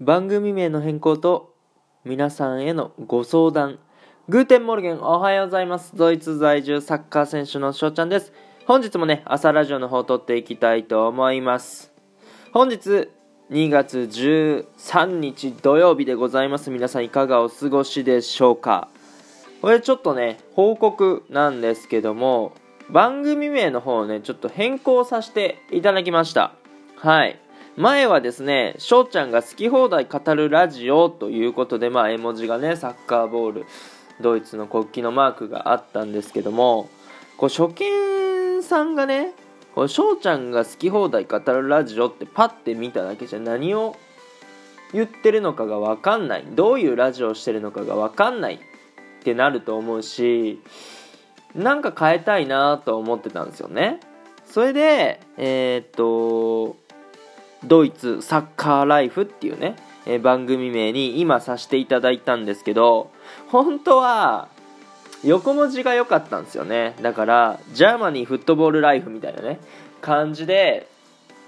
[0.00, 1.54] 番組名の変更と
[2.04, 3.78] 皆さんへのご相談。
[4.28, 5.94] Guten Morgen おはようございます。
[5.94, 8.32] ドイツ在住サッカー選手の翔ちゃんです。
[8.66, 11.92] 本日もね朝ラジオの方を撮っていきたいと思います。
[12.52, 13.08] 本日
[13.52, 16.72] 2月13日土曜日でございます。
[16.72, 18.88] 皆さんいかがお過ごしでしょうか。
[19.62, 22.52] これちょっとね報告なんですけども
[22.90, 26.52] 番組名の方をねちょっと変更させていただきました。
[26.96, 27.43] はい。
[27.76, 33.66] 前はですね、翔ちゃんが好き放題語るラジオということで、まあ、絵文字がね、サッカーボール、
[34.20, 36.88] ドイツの国旗のマークがあったんですけども、
[37.36, 39.32] こう初見さんがね、
[39.74, 43.96] こう翔ちゃんが好き放題語るラジオってパッて見ただけじゃ何を
[44.92, 46.44] 言ってるのかが分かんない。
[46.48, 48.58] どういうラジオをしてるのかが分かんないっ
[49.24, 50.60] てなると思うし、
[51.56, 53.98] なんか変えたいなと思ってたんですよね。
[54.46, 56.83] それで、えー、っと、
[57.66, 63.10] ドイツサッカーライフっていうね、え、番組名に今させていただいたんですけど、
[63.48, 64.48] 本当は
[65.24, 66.94] 横文字が良かったんですよね。
[67.00, 69.58] だから、ジャーマニーフットボールライフみたいなね、
[70.00, 70.86] 感じで、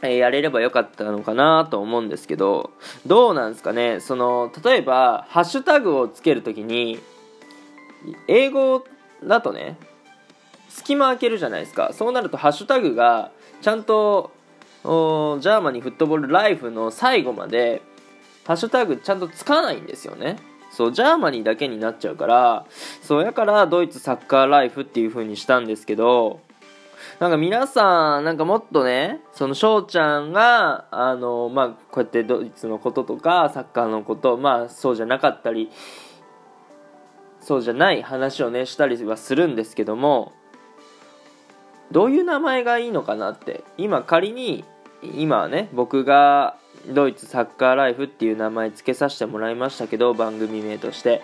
[0.00, 2.70] え、やれればよかったのかなと思うんですけど、
[3.06, 6.98] どうなんですかね、その、例えば、ハッシュタグをつけるときに、
[8.28, 8.84] 英語
[9.24, 9.76] だとね、
[10.68, 11.90] 隙間開けるじゃないですか。
[11.92, 14.30] そうなると、ハッシュタグが、ちゃんと
[14.82, 17.82] Germany Football Life の最後まで
[18.46, 20.36] ハッシュタグちゃんとつかないんですよね。
[20.70, 22.66] そう Germany だけになっちゃうから
[23.02, 26.40] そうやからドイツサッカーライフっていう風にしたんですけど
[27.18, 35.70] なんか皆さんなんかもっとねその翔ちゃんがあのまあこうやってドイツのこととかサッカーのことまあそうじゃなかったり
[37.40, 40.32] そうじゃない話をねしたりはするんですけども
[41.90, 43.64] どういう名前がいいのかなって。
[43.76, 44.64] 今仮に
[45.02, 46.56] 今はね僕が
[46.88, 51.22] ドイツサッカーライフっていう名前付けさせてもらいましたけど番組名として。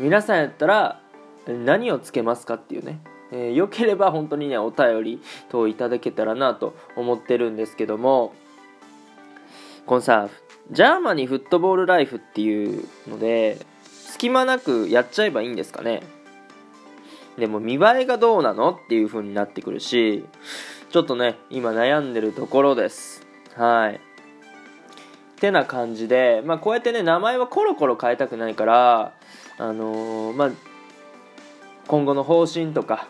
[0.00, 1.00] 皆さんやったら
[1.46, 8.34] 何をつけますかっていうね、えー、よければ本当にねお便り等いただけたらなと思ってるんですけども。
[9.86, 10.28] このさ
[10.70, 13.58] ジャーマニフットボールライフっていうので
[13.92, 16.02] 隙間なくやっちゃえばいいんですかね。
[17.38, 20.24] でも見栄えがどうなのっていう風になってくるし、
[20.90, 23.26] ちょっとね、今悩んでるところです。
[23.56, 23.94] はい。
[23.94, 23.98] っ
[25.40, 29.14] てな感じで、まあこうやってね、名前はコロコロ変えたくないから、
[29.58, 30.50] あのー、まあ、
[31.88, 33.08] 今後の方針とか、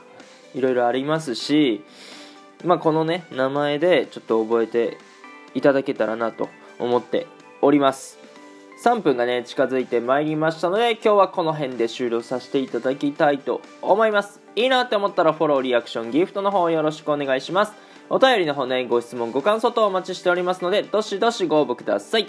[0.54, 1.84] いろいろありますし、
[2.64, 4.96] まあこのね、名前でちょっと覚えて
[5.54, 6.48] いただけたらなと
[6.78, 7.26] 思って
[7.60, 8.18] おります。
[8.82, 14.40] 3分がね、近づいてまいりましたので、今日はこの辺で終了させていただきたいと思います。
[14.56, 17.72] いいなって思ったらフォロー、リアクション、ギフトの方よろしくお願いします。
[18.10, 22.28] お便りの方ね、ご質問、ご感想等お待ちしておりますので、どしどしご応募ください。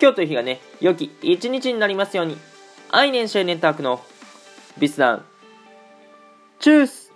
[0.00, 2.36] 今日という日がね、良き一日になりますように。
[2.90, 4.00] アイネンシェネンタークの
[4.78, 5.24] ビスダン。
[6.60, 7.07] チュース